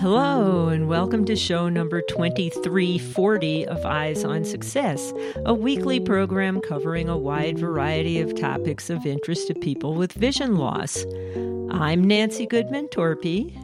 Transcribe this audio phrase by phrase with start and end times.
[0.00, 5.12] Hello, and welcome to show number 2340 of Eyes on Success,
[5.44, 10.56] a weekly program covering a wide variety of topics of interest to people with vision
[10.56, 11.04] loss.
[11.70, 13.58] I'm Nancy Goodman Torpey.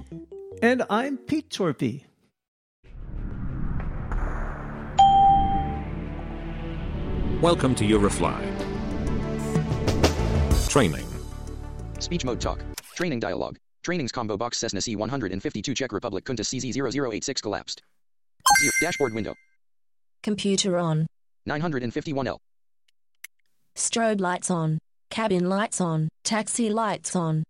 [0.61, 2.03] And I'm Pete Torpey.
[7.41, 8.35] Welcome to Eurofly.
[10.69, 11.07] Training.
[12.01, 12.61] Speech mode talk.
[12.95, 13.59] Training dialogue.
[13.83, 17.83] Trainings combo box Cessna C152 Czech Republic Kunta CZ0086 collapsed.
[18.61, 18.73] Zero.
[18.81, 19.35] Dashboard window.
[20.23, 21.07] Computer on.
[21.49, 22.39] 951L.
[23.77, 24.79] Strobe lights on.
[25.11, 26.09] Cabin lights on.
[26.23, 27.43] Taxi lights on.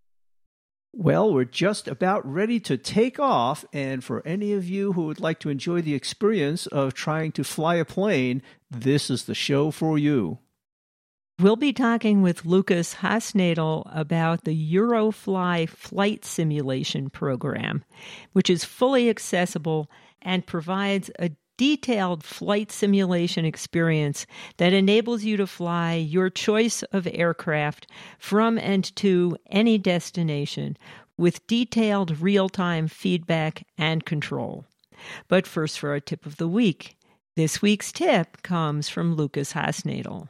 [0.96, 5.20] Well, we're just about ready to take off, and for any of you who would
[5.20, 9.70] like to enjoy the experience of trying to fly a plane, this is the show
[9.72, 10.38] for you.
[11.40, 17.84] We'll be talking with Lukas Hosnedl about the Eurofly flight simulation program,
[18.34, 19.90] which is fully accessible
[20.22, 27.08] and provides a detailed flight simulation experience that enables you to fly your choice of
[27.12, 27.88] aircraft
[28.20, 30.78] from and to any destination
[31.18, 34.66] with detailed real time feedback and control.
[35.26, 36.96] But first, for our tip of the week.
[37.34, 40.28] This week's tip comes from Lukas Hosnedl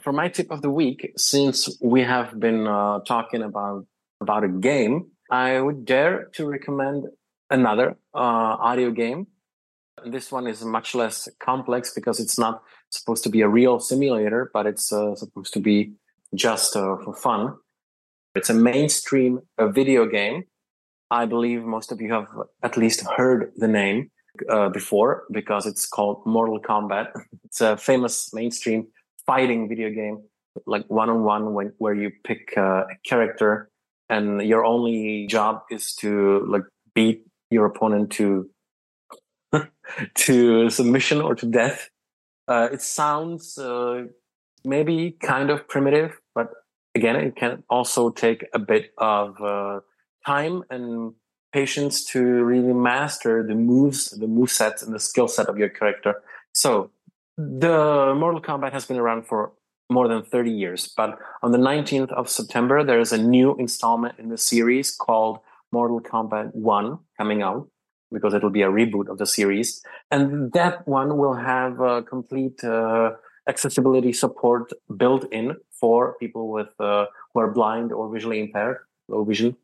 [0.00, 3.86] for my tip of the week, since we have been uh, talking about
[4.20, 7.06] about a game, I would dare to recommend
[7.50, 9.26] another uh, audio game.
[10.04, 14.50] This one is much less complex because it's not supposed to be a real simulator,
[14.52, 15.94] but it's uh, supposed to be
[16.34, 17.56] just uh, for fun.
[18.34, 20.44] It's a mainstream uh, video game.
[21.10, 22.26] I believe most of you have
[22.62, 24.10] at least heard the name
[24.48, 27.12] uh, before because it's called Mortal Kombat.
[27.44, 28.88] It's a famous mainstream
[29.26, 30.22] fighting video game,
[30.66, 33.70] like one on one, where you pick uh, a character
[34.08, 36.62] and your only job is to like
[36.94, 38.50] beat your opponent to
[40.14, 41.90] to submission or to death.
[42.46, 44.04] Uh, it sounds uh,
[44.64, 46.50] maybe kind of primitive, but
[46.94, 49.80] again, it can also take a bit of uh,
[50.26, 51.14] time and
[51.52, 55.68] patience to really master the moves, the move sets, and the skill set of your
[55.68, 56.22] character.
[56.52, 56.90] So
[57.36, 59.52] the Mortal Kombat has been around for
[59.90, 64.18] more than 30 years, but on the 19th of September, there is a new installment
[64.18, 65.40] in the series called
[65.72, 67.68] Mortal Kombat 1 coming out
[68.12, 69.82] because it'll be a reboot of the series.
[70.10, 73.12] And that one will have a complete uh,
[73.48, 78.78] accessibility support built in for people with uh, who are blind or visually impaired,
[79.08, 79.56] low vision.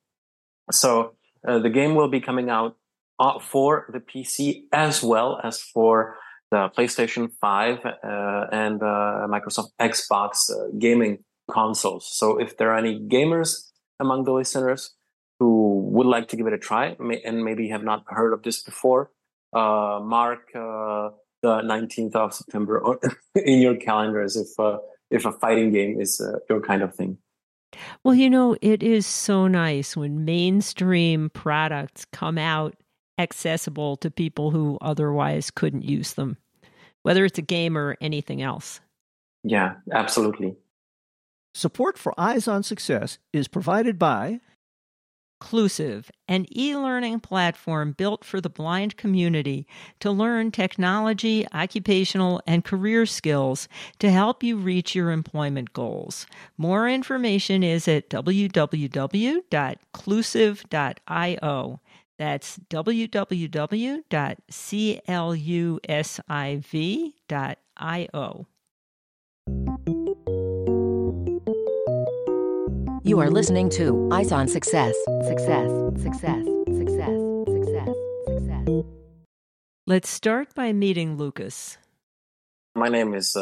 [0.73, 1.15] So
[1.47, 2.77] uh, the game will be coming out
[3.19, 6.17] uh, for the PC as well as for
[6.51, 11.19] the PlayStation 5 uh, and uh, Microsoft Xbox uh, gaming
[11.51, 12.09] consoles.
[12.11, 14.95] So if there are any gamers among the listeners
[15.39, 18.63] who would like to give it a try and maybe have not heard of this
[18.63, 19.11] before,
[19.53, 21.11] uh, mark uh,
[21.43, 22.99] the 19th of September
[23.35, 24.79] in your calendars if uh,
[25.11, 27.19] if a fighting game is your kind of thing.
[28.05, 32.75] Well, you know, it is so nice when mainstream products come out
[33.21, 36.37] accessible to people who otherwise couldn't use them,
[37.03, 38.81] whether it's a game or anything else.
[39.43, 40.57] Yeah, absolutely.
[41.55, 44.41] Support for Eyes on Success is provided by
[45.41, 49.67] Clusiv, an e learning platform built for the blind community
[49.99, 53.67] to learn technology, occupational, and career skills
[53.99, 56.27] to help you reach your employment goals.
[56.59, 59.41] More information is at www.clusiv.io.
[62.21, 63.57] That's www.clusiv.io.
[73.03, 74.95] You are listening to Eyes on Success.
[75.27, 76.45] Success, success,
[76.77, 77.89] success, success,
[78.27, 78.69] success.
[79.87, 81.79] Let's start by meeting Lukas.
[82.75, 83.41] My name is uh,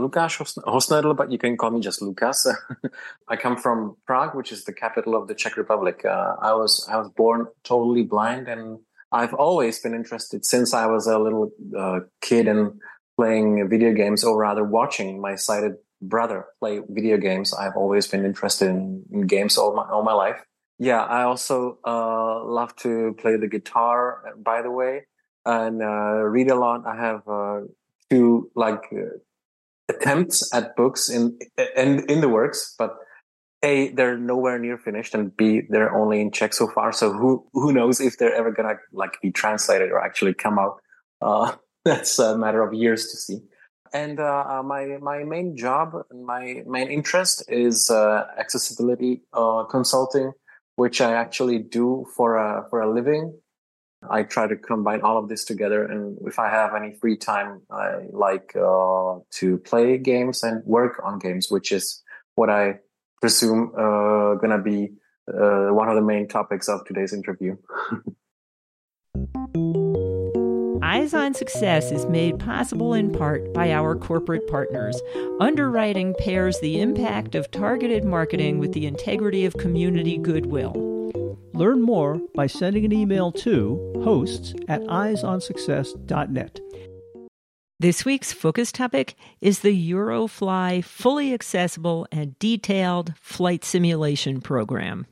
[0.00, 2.46] Lukáš Hosnedl, but you can call me just Lukas.
[3.28, 6.02] I come from Prague, which is the capital of the Czech Republic.
[6.02, 8.78] Uh, I was I was born totally blind, and
[9.12, 12.80] I've always been interested since I was a little uh, kid in
[13.18, 17.52] playing video games, or rather watching my sighted brother play video games.
[17.52, 20.42] I've always been interested in, in games all my all my life.
[20.78, 24.24] Yeah, I also uh, love to play the guitar.
[24.38, 25.06] By the way,
[25.44, 26.86] and uh, read a lot.
[26.86, 27.60] I have uh,
[28.10, 29.18] to like uh,
[29.88, 31.38] attempts at books in
[31.76, 32.96] in in the works, but
[33.62, 36.92] a they're nowhere near finished, and b they're only in Czech so far.
[36.92, 40.80] So who who knows if they're ever gonna like be translated or actually come out?
[41.20, 43.38] Uh, that's a matter of years to see.
[43.92, 50.32] And uh, uh my my main job, my main interest is uh, accessibility uh, consulting
[50.80, 53.38] which I actually do for a for a living.
[54.08, 57.62] I try to combine all of this together, and if I have any free time,
[57.70, 62.02] I like uh, to play games and work on games, which is
[62.34, 62.80] what I
[63.20, 64.92] presume uh, gonna be
[65.28, 67.56] uh, one of the main topics of today's interview.
[70.82, 75.00] Eyes on Success is made possible in part by our corporate partners.
[75.38, 80.89] Underwriting pairs the impact of targeted marketing with the integrity of community goodwill.
[81.52, 86.60] Learn more by sending an email to hosts at eyesonsuccess.net.
[87.80, 95.06] This week's focus topic is the Eurofly fully accessible and detailed flight simulation program.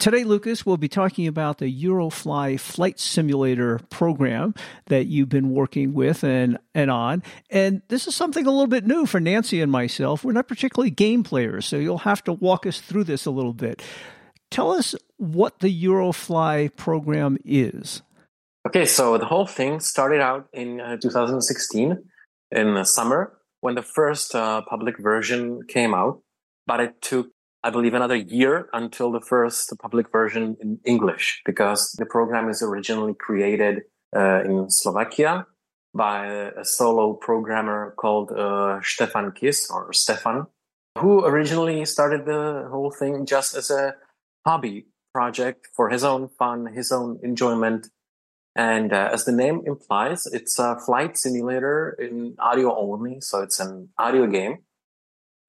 [0.00, 4.54] Today, Lukas, we'll be talking about the Eurofly flight simulator program
[4.86, 7.22] that you've been working with and, and on.
[7.50, 10.24] And this is something a little bit new for Nancy and myself.
[10.24, 13.52] We're not particularly game players, so you'll have to walk us through this a little
[13.52, 13.82] bit.
[14.50, 18.02] Tell us what the Eurofly program is.
[18.66, 21.98] Okay, so the whole thing started out in uh, 2016
[22.50, 26.20] in the summer when the first uh, public version came out,
[26.66, 27.28] but it took
[27.64, 32.62] I believe, another year until the first public version in English, because the program is
[32.62, 33.82] originally created
[34.16, 35.46] uh, in Slovakia
[35.92, 40.46] by a solo programmer called uh, Stefan Kiss or Stefan,
[40.98, 43.94] who originally started the whole thing just as a
[44.46, 47.88] hobby project for his own fun, his own enjoyment.
[48.54, 53.20] And uh, as the name implies, it's a flight simulator in audio only.
[53.20, 54.58] So it's an audio game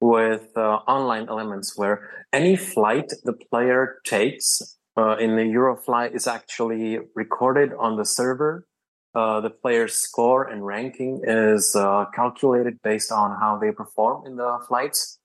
[0.00, 6.26] with uh, online elements where any flight the player takes uh, in the Eurofly is
[6.26, 8.66] actually recorded on the server.
[9.14, 14.36] Uh, the player's score and ranking is uh, calculated based on how they perform in
[14.36, 15.18] the flights.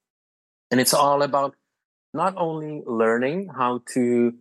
[0.71, 1.55] And it's all about
[2.15, 4.33] not only learning how to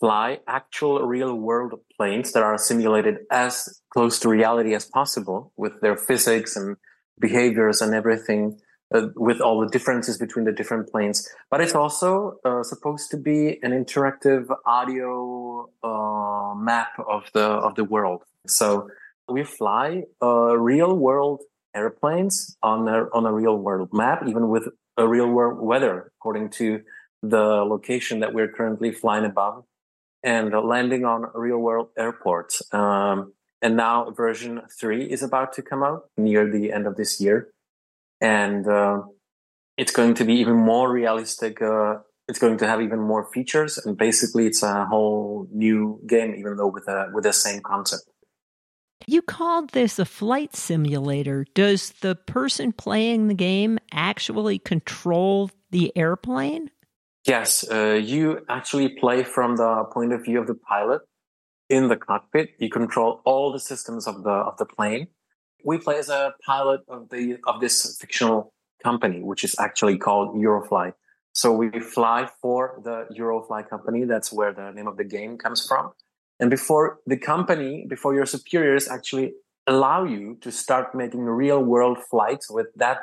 [0.00, 5.80] fly actual real world planes that are simulated as close to reality as possible with
[5.80, 6.76] their physics and
[7.20, 8.58] behaviors and everything
[8.94, 11.28] uh, with all the differences between the different planes.
[11.50, 17.76] But it's also uh, supposed to be an interactive audio uh, map of the of
[17.76, 18.24] the world.
[18.46, 18.90] So
[19.28, 21.42] we fly uh, real world
[21.74, 26.50] airplanes on a on a real world map, even with a real world weather, according
[26.50, 26.80] to
[27.30, 29.64] the location that we're currently flying above,
[30.22, 32.62] and landing on real world airports.
[32.72, 33.32] Um,
[33.62, 37.54] and now version three is about to come out near the end of this year
[38.24, 39.02] and uh,
[39.76, 41.60] it's going to be even more realistic.
[41.60, 46.34] Uh, it's going to have even more features, and basically, it's a whole new game,
[46.36, 48.04] even though with a with the same concept.
[49.06, 51.44] You called this a flight simulator.
[51.54, 56.70] Does the person playing the game actually control the airplane?
[57.26, 61.02] Yes, uh, you actually play from the point of view of the pilot
[61.70, 62.50] in the cockpit.
[62.58, 65.08] You control all the systems of the of the plane,
[65.64, 70.36] we play as a pilot of the of this fictional company, which is actually called
[70.36, 70.92] Eurofly.
[71.32, 74.04] So we fly for the Eurofly company.
[74.04, 75.92] That's where the name of the game comes from.
[76.38, 79.32] And before the company, before your superiors actually
[79.66, 82.98] allow you to start making real world flights with that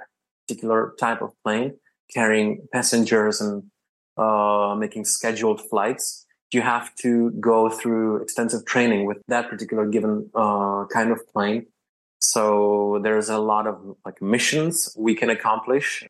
[0.48, 1.74] particular type of plane,
[2.14, 3.64] carrying passengers and
[4.18, 10.30] uh, making scheduled flights, you have to go through extensive training with that particular given
[10.36, 11.66] uh, kind of plane
[12.22, 16.08] so there's a lot of like missions we can accomplish.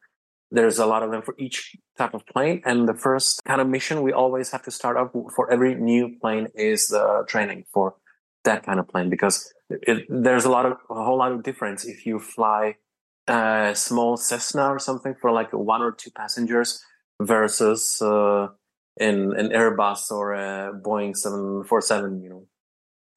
[0.52, 2.62] There's a lot of them for each type of plane.
[2.66, 6.20] And the first kind of mission we always have to start up for every new
[6.20, 7.96] plane is the training for
[8.44, 11.86] that kind of plane because it, there's a lot of a whole lot of difference
[11.86, 12.76] if you fly
[13.28, 16.84] a small Cessna or something for like one or two passengers
[17.26, 18.48] versus uh,
[18.98, 22.48] in an Airbus or a Boeing 747, you know,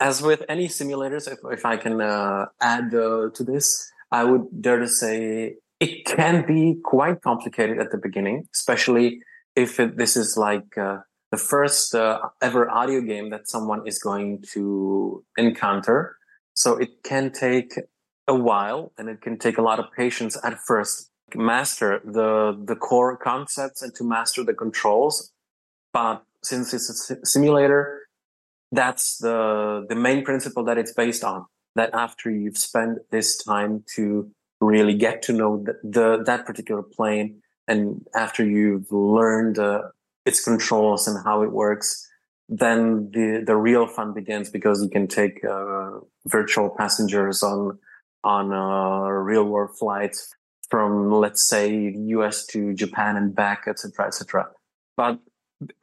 [0.00, 4.46] as with any simulators, if, if I can uh, add uh, to this, I would
[4.60, 9.20] dare to say it can be quite complicated at the beginning, especially
[9.56, 10.98] if it, this is like uh,
[11.30, 16.16] the first uh, ever audio game that someone is going to encounter.
[16.54, 17.72] So it can take
[18.28, 22.76] a while and it can take a lot of patience at first master the the
[22.76, 25.32] core concepts and to master the controls.
[25.92, 28.02] But since it's a simulator,
[28.72, 33.84] that's the the main principle that it's based on that after you've spent this time
[33.96, 39.82] to really get to know the, the that particular plane and after you've learned uh,
[40.24, 42.08] its controls and how it works
[42.48, 45.92] then the the real fun begins because you can take uh,
[46.26, 47.78] virtual passengers on
[48.22, 50.34] on uh, real world flights
[50.74, 50.90] from
[51.24, 54.48] let's say US to Japan and back etc etc
[54.96, 55.18] but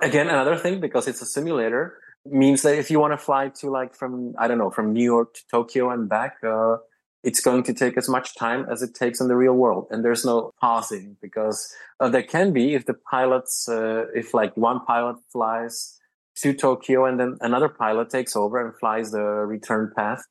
[0.02, 3.70] again, another thing because it's a simulator means that if you want to fly to
[3.70, 6.78] like from I don't know from New York to Tokyo and back, uh,
[7.24, 10.04] it's going to take as much time as it takes in the real world, and
[10.04, 14.84] there's no pausing because uh, there can be if the pilots uh, if like one
[14.86, 15.98] pilot flies
[16.38, 20.24] to Tokyo and then another pilot takes over and flies the return path.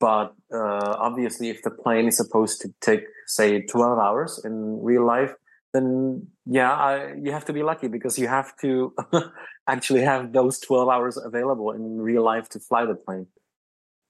[0.00, 5.06] But uh, obviously, if the plane is supposed to take say 12 hours in real
[5.06, 5.34] life,
[5.72, 8.94] then yeah, I, you have to be lucky because you have to
[9.68, 13.26] actually have those 12 hours available in real life to fly the plane.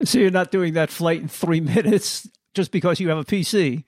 [0.04, 3.84] So you're not doing that flight in three minutes just because you have a PC.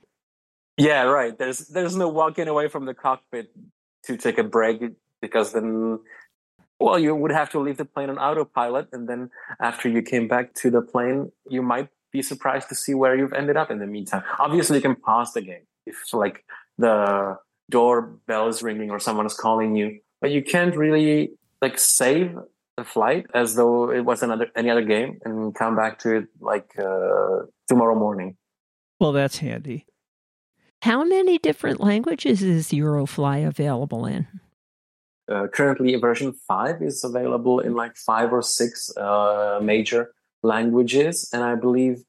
[0.76, 1.36] Yeah, right.
[1.38, 3.50] There's there's no walking away from the cockpit
[4.04, 4.82] to take a break
[5.20, 6.00] because then
[6.82, 10.28] well you would have to leave the plane on autopilot and then after you came
[10.28, 13.78] back to the plane you might be surprised to see where you've ended up in
[13.78, 14.22] the meantime.
[14.38, 16.44] Obviously you can pause the game if like
[16.78, 17.38] the
[17.70, 22.36] doorbell is ringing or someone is calling you, but you can't really like save
[22.76, 26.28] the flight as though it was another any other game and come back to it
[26.40, 28.36] like uh, tomorrow morning.
[29.00, 29.86] Well, that's handy.
[30.82, 34.26] How many different languages is Eurofly available in?
[35.32, 40.12] Uh, currently, version five is available in like five or six uh, major
[40.42, 42.02] languages, and I believe,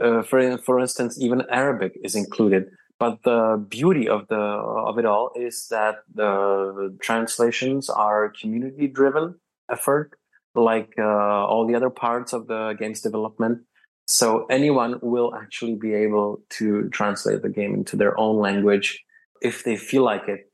[0.00, 2.70] uh, for for instance, even Arabic is included.
[3.00, 4.44] But the beauty of the
[4.90, 9.34] of it all is that the translations are community driven
[9.70, 10.12] effort,
[10.54, 13.62] like uh, all the other parts of the game's development.
[14.06, 19.02] So anyone will actually be able to translate the game into their own language
[19.40, 20.49] if they feel like it.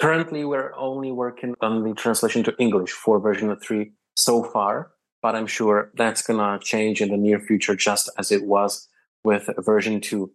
[0.00, 4.90] Currently, we're only working on the translation to English for version 3 so far,
[5.22, 8.88] but I'm sure that's going to change in the near future, just as it was
[9.24, 10.30] with version 2.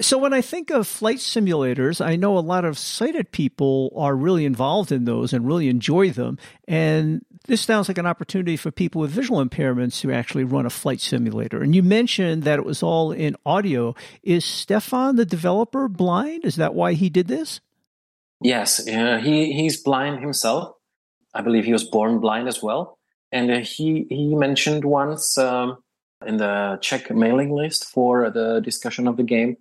[0.00, 4.16] So when I think of flight simulators, I know a lot of sighted people are
[4.16, 6.36] really involved in those and really enjoy them.
[6.66, 10.70] And this sounds like an opportunity for people with visual impairments to actually run a
[10.70, 11.62] flight simulator.
[11.62, 13.94] And you mentioned that it was all in audio.
[14.24, 16.44] Is Stefan, the developer, blind?
[16.44, 17.60] Is that why he did this?
[18.44, 20.74] Yes, uh, he he's blind himself.
[21.32, 22.98] I believe he was born blind as well.
[23.32, 25.78] And uh, he he mentioned once um,
[26.26, 29.56] in the Czech mailing list for the discussion of the game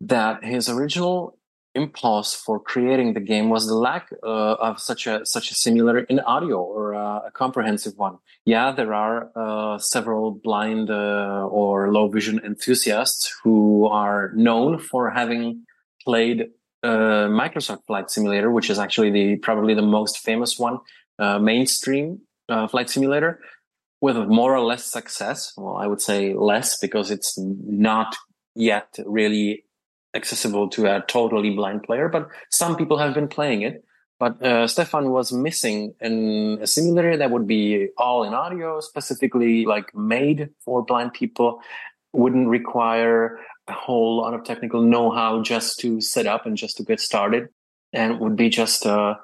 [0.00, 1.38] that his original
[1.74, 6.00] impulse for creating the game was the lack uh, of such a such a simulator
[6.00, 8.16] in audio or uh, a comprehensive one.
[8.46, 15.10] Yeah, there are uh, several blind uh, or low vision enthusiasts who are known for
[15.10, 15.66] having
[16.02, 16.48] played
[16.84, 20.78] uh, Microsoft Flight Simulator, which is actually the probably the most famous one,
[21.18, 22.20] uh, mainstream
[22.70, 23.40] flight simulator,
[24.00, 25.54] with more or less success.
[25.56, 28.14] Well, I would say less because it's not
[28.54, 29.64] yet really
[30.14, 33.84] accessible to a totally blind player, but some people have been playing it.
[34.20, 39.64] But uh, Stefan was missing an, a simulator that would be all in audio, specifically
[39.64, 41.60] like made for blind people,
[42.12, 46.84] wouldn't require a whole lot of technical know-how just to set up and just to
[46.84, 47.48] get started,
[47.92, 49.14] and would be just uh,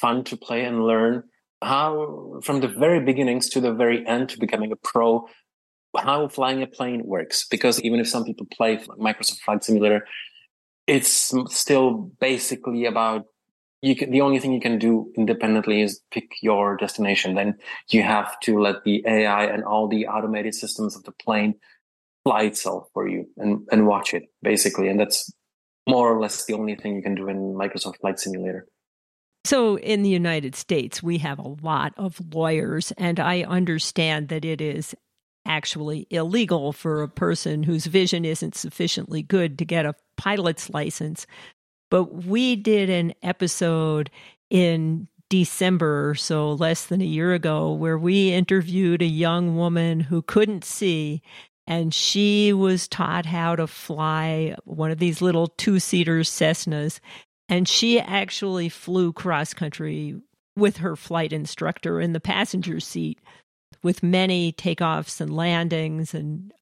[0.00, 1.22] fun to play and learn
[1.62, 5.26] how, from the very beginnings to the very end, to becoming a pro
[5.96, 10.06] how flying a plane works because even if some people play Microsoft Flight Simulator,
[10.86, 13.26] it's still basically about
[13.80, 17.34] you can, the only thing you can do independently is pick your destination.
[17.34, 17.56] Then
[17.90, 21.54] you have to let the AI and all the automated systems of the plane
[22.24, 24.88] fly itself for you and, and watch it basically.
[24.88, 25.30] And that's
[25.88, 28.66] more or less the only thing you can do in Microsoft Flight Simulator.
[29.44, 34.42] So, in the United States, we have a lot of lawyers, and I understand that
[34.42, 34.94] it is
[35.44, 41.26] actually illegal for a person whose vision isn't sufficiently good to get a pilot's license.
[41.90, 44.10] But we did an episode
[44.48, 50.22] in December, so less than a year ago, where we interviewed a young woman who
[50.22, 51.20] couldn't see
[51.66, 57.00] and she was taught how to fly one of these little two seater Cessnas.
[57.48, 60.16] And she actually flew cross country
[60.56, 63.18] with her flight instructor in the passenger seat
[63.82, 66.14] with many takeoffs and landings.
[66.14, 66.52] And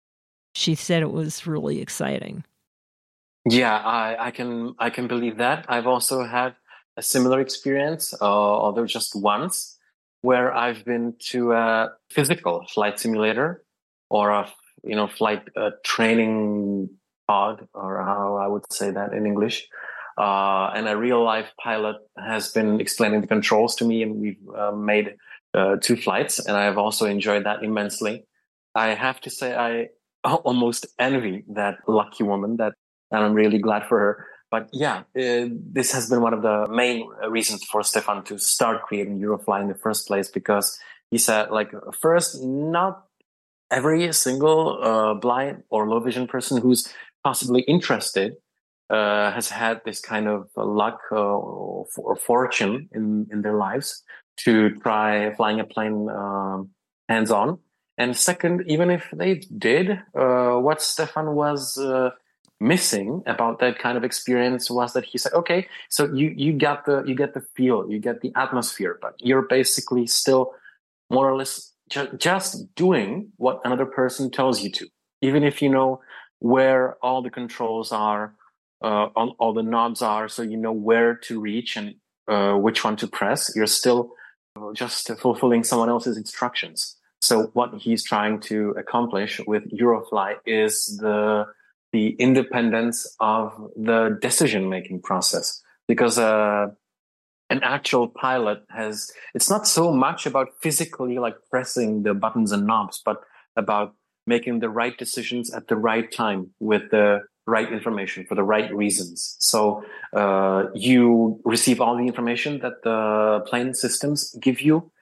[0.54, 2.44] she said it was really exciting.
[3.44, 5.66] Yeah, I, I can I can believe that.
[5.68, 6.54] I've also had
[6.96, 9.78] a similar experience, uh, although just once,
[10.20, 13.64] where I've been to a physical flight simulator
[14.10, 14.48] or a
[14.84, 16.90] you know flight uh, training
[17.28, 19.68] pod, or how I would say that in English.
[20.18, 24.48] Uh, and a real life pilot has been explaining the controls to me, and we've
[24.56, 25.16] uh, made
[25.54, 28.24] uh, two flights, and I have also enjoyed that immensely.
[28.74, 29.88] I have to say, I
[30.24, 32.74] almost envy that lucky woman that,
[33.10, 36.68] and I'm really glad for her But yeah, uh, this has been one of the
[36.68, 40.78] main reasons for Stefan to start creating Eurofly in the first place because
[41.10, 43.04] he said, like, first, not
[43.72, 46.92] every single uh, blind or low vision person who's
[47.24, 48.34] possibly interested
[48.90, 54.02] uh, has had this kind of luck uh, or fortune in, in their lives
[54.36, 56.70] to try flying a plane um,
[57.08, 57.58] hands on.
[57.96, 62.10] And second, even if they did, uh, what Stefan was uh,
[62.60, 66.84] missing about that kind of experience was that he said, "Okay, so you you get
[66.86, 70.54] the you get the feel, you get the atmosphere, but you're basically still
[71.10, 74.86] more or less ju- just doing what another person tells you to,
[75.20, 76.00] even if you know
[76.38, 78.34] where all the controls are,
[78.82, 81.94] uh, all, all the knobs are, so you know where to reach and
[82.28, 83.52] uh, which one to press.
[83.54, 84.10] You're still
[84.74, 91.46] just fulfilling someone else's instructions." So what he's trying to accomplish with Eurofly is the
[91.92, 96.68] the independence of the decision making process because uh,
[97.52, 102.66] an actual pilot has it's not so much about physically like pressing the buttons and
[102.66, 103.18] knobs but
[103.56, 103.94] about
[104.26, 108.72] making the right decisions at the right time with the right information for the right
[108.74, 109.36] reasons.
[109.40, 114.92] So uh, you receive all the information that the plane systems give you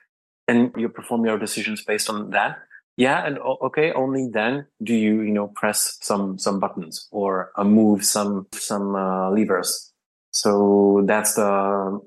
[0.48, 2.58] and you perform your decisions based on that.
[2.96, 7.64] Yeah and okay only then do you you know press some some buttons or uh,
[7.64, 9.92] move some some uh, levers.
[10.32, 12.00] So that's the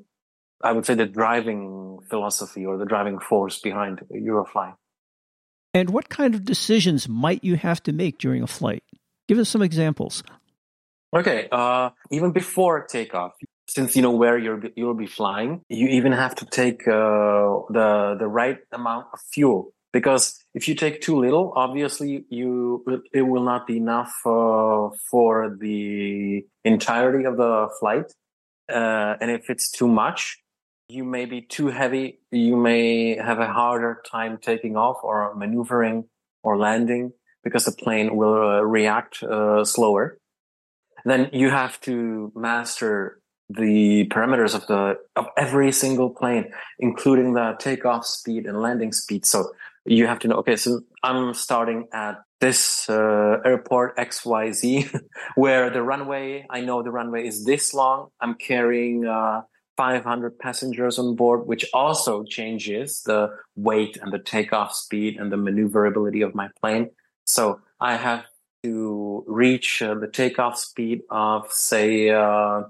[0.64, 4.74] i would say the driving philosophy or the driving force behind eurofly
[5.74, 8.84] and what kind of decisions might you have to make during a flight?
[9.28, 10.24] Give us some examples.
[11.16, 13.34] Okay uh, even before takeoff
[13.68, 18.16] since you know where you're you'll be flying you even have to take uh, the
[18.20, 19.74] the right amount of fuel.
[19.92, 25.56] Because if you take too little, obviously you it will not be enough uh, for
[25.60, 28.12] the entirety of the flight.
[28.72, 30.40] Uh, and if it's too much,
[30.88, 32.20] you may be too heavy.
[32.32, 36.06] You may have a harder time taking off or maneuvering
[36.44, 40.18] or landing because the plane will uh, react uh, slower.
[41.06, 47.56] Then you have to master the parameters of the of every single plane, including the
[47.60, 49.26] takeoff speed and landing speed.
[49.26, 49.52] So
[49.86, 55.02] you have to know, okay, so I'm starting at this uh, airport XYZ,
[55.36, 58.10] where the runway, I know the runway is this long.
[58.22, 59.42] I'm carrying uh,
[59.78, 65.38] 500 passengers on board, which also changes the weight and the takeoff speed and the
[65.38, 66.90] maneuverability of my plane.
[67.26, 68.26] So I have
[68.64, 72.64] to reach uh, the takeoff speed of, say, uh,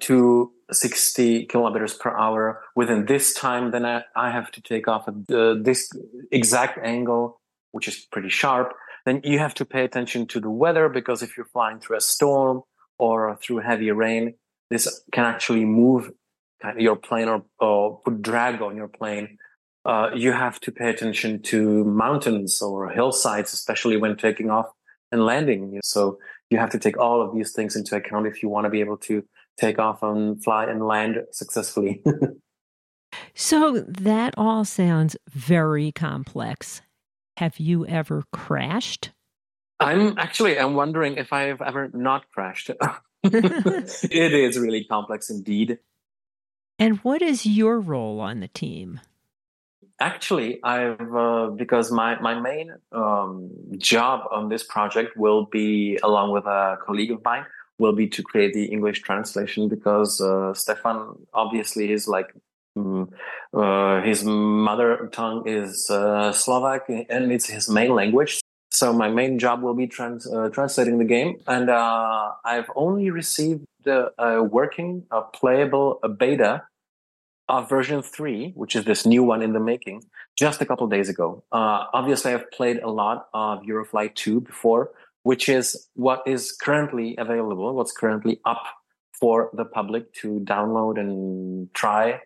[0.00, 5.14] 260 kilometers per hour within this time, then I, I have to take off at
[5.34, 5.90] uh, this
[6.30, 7.40] exact angle,
[7.72, 8.72] which is pretty sharp.
[9.04, 12.00] Then you have to pay attention to the weather because if you're flying through a
[12.00, 12.62] storm
[12.98, 14.34] or through heavy rain,
[14.70, 16.10] this can actually move
[16.78, 19.38] your plane or, or put drag on your plane.
[19.84, 24.66] Uh, you have to pay attention to mountains or hillsides, especially when taking off
[25.12, 25.80] and landing.
[25.84, 26.18] So
[26.50, 28.80] you have to take all of these things into account if you want to be
[28.80, 29.24] able to
[29.58, 32.02] take off and fly and land successfully.
[33.34, 36.82] so that all sounds very complex.
[37.36, 39.10] Have you ever crashed?
[39.78, 42.70] I'm actually I'm wondering if I've ever not crashed.
[43.22, 45.78] it is really complex indeed.
[46.78, 49.00] And what is your role on the team?
[49.98, 56.32] Actually, I've uh, because my my main um, job on this project will be along
[56.32, 57.46] with a colleague of mine
[57.78, 62.32] will be to create the English translation because uh, Stefan obviously is like
[62.76, 63.08] mm,
[63.54, 68.40] uh, his mother tongue is uh, Slovak and it's his main language.
[68.76, 73.08] So my main job will be trans- uh, translating the game, and uh, I've only
[73.08, 74.12] received the
[74.52, 76.64] working, a playable beta
[77.48, 80.04] of version three, which is this new one in the making,
[80.36, 81.42] just a couple days ago.
[81.50, 84.90] Uh, obviously, I've played a lot of Eurofly 2 before,
[85.22, 88.62] which is what is currently available, what's currently up
[89.18, 92.20] for the public to download and try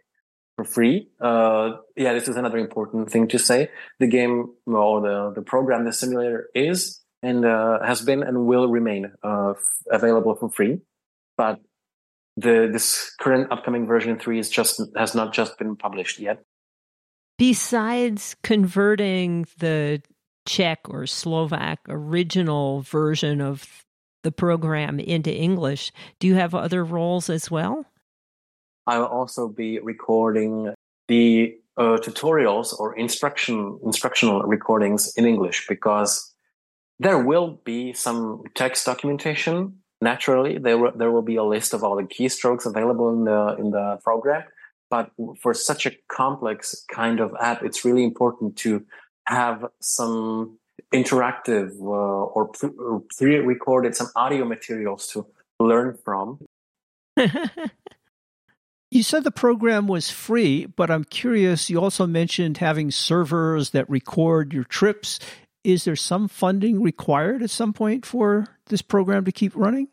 [0.60, 1.08] for free.
[1.20, 3.70] Uh, yeah, this is another important thing to say.
[3.98, 8.68] The game or the, the program, the simulator is and uh, has been and will
[8.68, 9.54] remain uh,
[9.90, 10.80] available for free.
[11.36, 11.60] But
[12.36, 16.42] the this current upcoming version three is just has not just been published yet.
[17.38, 20.02] Besides converting the
[20.46, 23.84] Czech or Slovak original version of
[24.22, 27.86] the program into English, do you have other roles as well?
[28.86, 30.74] I will also be recording
[31.08, 36.32] the uh, tutorials or instruction instructional recordings in English because
[36.98, 41.84] there will be some text documentation naturally there will, there will be a list of
[41.84, 44.44] all the keystrokes available in the in the program.
[44.88, 48.84] But for such a complex kind of app, it's really important to
[49.26, 50.58] have some
[50.92, 52.50] interactive uh, or
[53.16, 55.26] pre-recorded some audio materials to
[55.60, 56.40] learn from.
[58.90, 61.70] you said the program was free, but I'm curious.
[61.70, 65.20] You also mentioned having servers that record your trips.
[65.62, 69.88] Is there some funding required at some point for this program to keep running?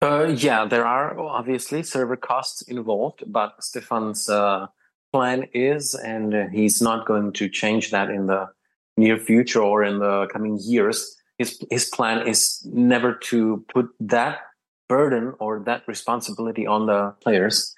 [0.00, 4.66] Uh, yeah, there are obviously server costs involved, but Stefan's uh,
[5.12, 8.48] plan is, and he's not going to change that in the
[8.96, 11.16] near future or in the coming years.
[11.38, 14.40] His his plan is never to put that
[14.88, 17.74] burden or that responsibility on the players.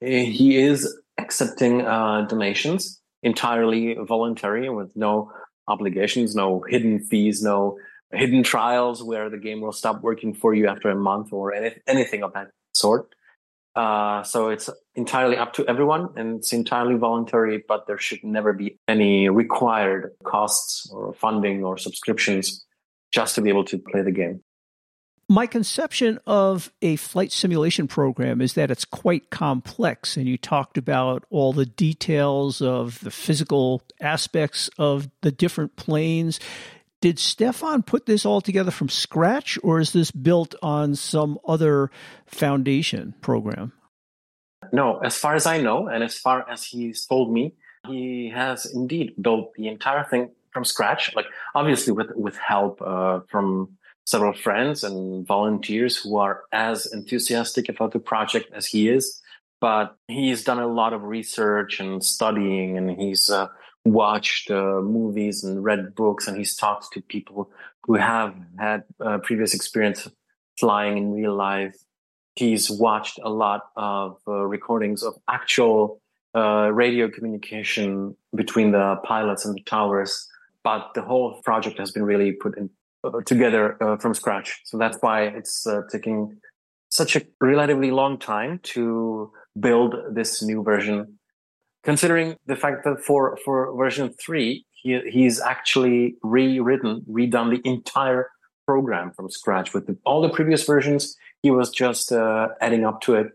[0.00, 5.32] He is accepting uh, donations entirely voluntary with no
[5.68, 7.78] obligations, no hidden fees, no
[8.12, 11.74] hidden trials where the game will stop working for you after a month or any,
[11.86, 13.14] anything of that sort.
[13.74, 18.52] Uh, so it's entirely up to everyone and it's entirely voluntary, but there should never
[18.52, 22.64] be any required costs or funding or subscriptions
[23.12, 24.40] just to be able to play the game.
[25.28, 30.78] My conception of a flight simulation program is that it's quite complex, and you talked
[30.78, 36.38] about all the details of the physical aspects of the different planes.
[37.00, 41.90] Did Stefan put this all together from scratch, or is this built on some other
[42.26, 43.72] foundation program?
[44.72, 47.54] No, as far as I know, and as far as he's told me,
[47.88, 51.14] he has indeed built the entire thing from scratch.
[51.14, 57.68] Like obviously with with help uh, from several friends and volunteers who are as enthusiastic
[57.68, 59.20] about the project as he is.
[59.60, 63.48] But he's done a lot of research and studying, and he's uh,
[63.84, 67.50] watched uh, movies and read books, and he's talked to people
[67.84, 70.08] who have had uh, previous experience
[70.58, 71.76] flying in real life.
[72.34, 76.00] He's watched a lot of uh, recordings of actual
[76.34, 80.28] uh, radio communication between the pilots and the towers.
[80.62, 82.68] But the whole project has been really put in,
[83.24, 84.60] together uh, from scratch.
[84.64, 86.38] So that's why it's uh, taking
[86.90, 91.18] such a relatively long time to build this new version.
[91.84, 98.30] Considering the fact that for, for version three, he, he's actually rewritten, redone the entire
[98.66, 101.16] program from scratch with the, all the previous versions.
[101.42, 103.28] He was just uh, adding up to it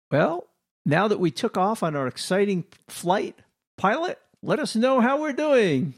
[0.10, 0.48] Well,
[0.86, 3.36] now that we took off on our exciting flight,
[3.78, 5.94] pilot, let us know how we're doing.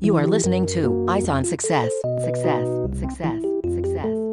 [0.00, 1.90] You are listening to Eyes on Success.
[2.22, 2.68] Success.
[2.98, 3.42] Success.
[3.64, 4.28] Success.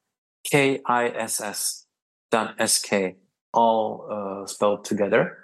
[0.51, 1.87] K I S S
[2.31, 3.17] dot S K,
[3.53, 5.39] all uh, spelled together.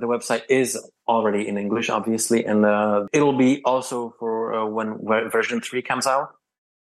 [0.00, 0.78] The website is
[1.08, 4.98] already in English, obviously, and uh, it'll be also for uh, when
[5.30, 6.30] version three comes out.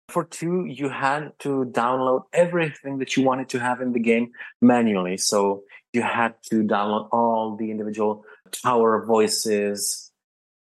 [0.09, 4.33] For two, you had to download everything that you wanted to have in the game
[4.61, 5.16] manually.
[5.16, 10.11] So you had to download all the individual tower voices,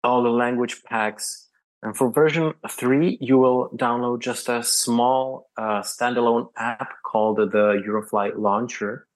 [0.03, 1.49] all the language packs,
[1.83, 7.83] And for version three, you will download just a small uh, standalone app called the
[7.87, 9.07] Eurofly Launcher,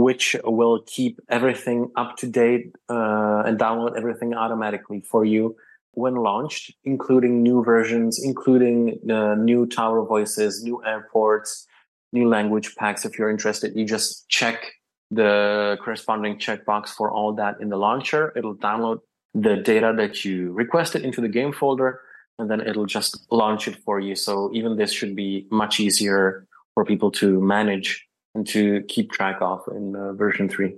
[0.00, 5.56] which will keep everything up to date uh, and download everything automatically for you
[5.92, 11.66] when launched, including new versions, including uh, new tower voices, new airports,
[12.12, 13.04] new language packs.
[13.04, 14.72] If you're interested, you just check
[15.10, 18.32] the corresponding checkbox for all that in the launcher.
[18.36, 19.00] It'll download
[19.34, 22.00] the data that you requested into the game folder,
[22.38, 24.14] and then it'll just launch it for you.
[24.14, 29.38] So even this should be much easier for people to manage and to keep track
[29.40, 30.76] of in uh, version 3.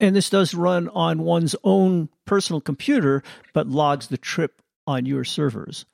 [0.00, 3.22] And this does run on one's own personal computer,
[3.52, 5.86] but logs the trip on your servers.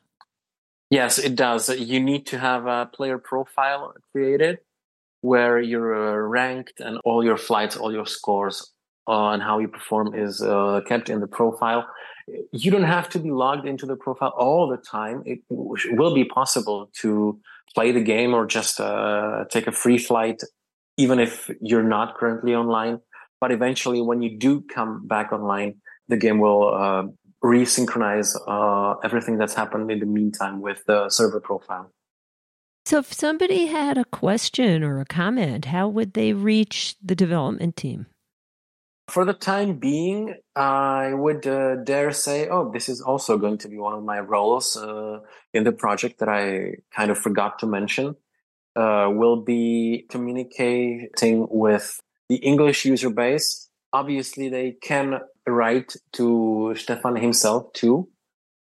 [0.90, 1.68] Yes, it does.
[1.68, 4.59] You need to have a player profile created
[5.20, 8.72] where you're uh, ranked and all your flights, all your scores,
[9.09, 11.88] uh, and how you perform is uh, kept in the profile.
[12.53, 15.23] You don't have to be logged into the profile all the time.
[15.25, 17.40] It will be possible to
[17.75, 20.42] play the game or just uh, take a free flight,
[20.99, 23.01] even if you're not currently online.
[23.40, 25.77] But eventually, when you do come back online,
[26.09, 27.05] the game will uh,
[27.42, 31.92] resynchronize uh, everything that's happened in the meantime with the server profile.
[32.85, 37.77] So, if somebody had a question or a comment, how would they reach the development
[37.77, 38.07] team?
[39.09, 43.68] For the time being, I would uh, dare say, oh, this is also going to
[43.68, 45.21] be one of my roles uh,
[45.55, 48.16] in the project that I kind of forgot to mention.
[48.77, 53.68] Uh, will be communicating with the English user base.
[53.92, 58.09] Obviously, they can write to Stefan himself too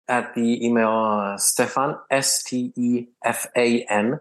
[0.09, 4.21] at the email uh, Stefan, S T E F A N,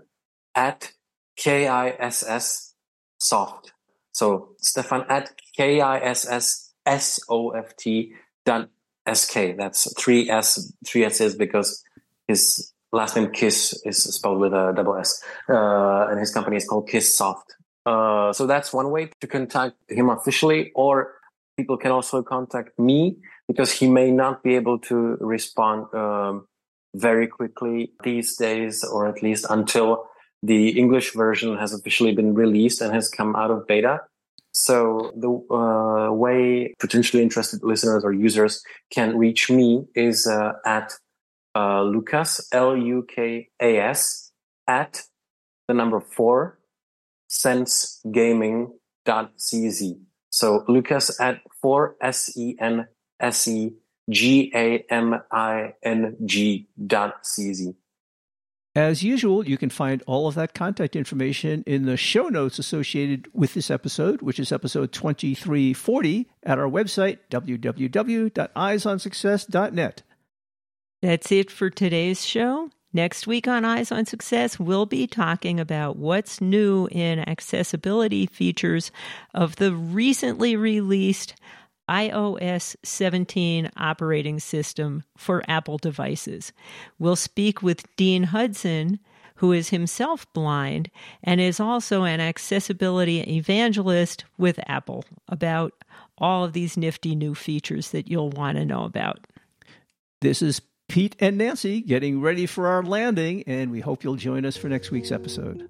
[0.55, 0.91] at
[1.37, 2.73] K I S S
[3.19, 3.73] soft.
[4.19, 8.11] So Stefan at K I S S S O F T
[8.45, 8.67] dot
[9.05, 9.53] S K.
[9.53, 11.81] That's three S, three S's because
[12.27, 15.23] his last name Kiss is spelled with a double S.
[15.47, 17.55] Uh, and his company is called Kiss Soft.
[17.85, 21.13] Uh, so that's one way to contact him officially, or
[21.55, 23.15] people can also contact me
[23.47, 26.45] because he may not be able to respond um,
[26.93, 30.08] very quickly these days, or at least until
[30.41, 34.01] the English version has officially been released and has come out of beta.
[34.53, 40.93] So the uh, way potentially interested listeners or users can reach me is uh, at
[41.55, 44.31] uh, Lukas L U K A S
[44.67, 45.03] at
[45.67, 46.59] the number four
[47.29, 49.99] sensegaming.cz.
[50.31, 52.87] So Lukas at four S E N
[53.19, 53.73] S E
[54.09, 57.75] G A M I N G dot C Z.
[58.75, 63.27] As usual, you can find all of that contact information in the show notes associated
[63.33, 70.03] with this episode, which is episode 2340 at our website, www.eyesonsuccess.net.
[71.01, 72.69] That's it for today's show.
[72.91, 78.91] Next week on Eyes on Success, we'll be talking about what's new in accessibility features
[79.33, 81.35] of the recently released
[81.89, 86.53] iOS 17 operating system for Apple devices.
[86.99, 88.99] We'll speak with Dean Hudson,
[89.35, 90.91] who is himself blind
[91.23, 95.73] and is also an accessibility evangelist with Apple, about
[96.17, 99.25] all of these nifty new features that you'll want to know about.
[100.21, 104.45] This is Pete and Nancy getting ready for our landing, and we hope you'll join
[104.45, 105.69] us for next week's episode.